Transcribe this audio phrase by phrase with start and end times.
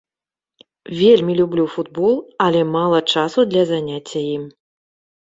[1.01, 2.15] Вельмі люблю футбол,
[2.45, 4.49] але мала часу для заняцця ім.